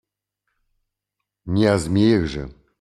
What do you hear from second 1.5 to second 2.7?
о змеях же?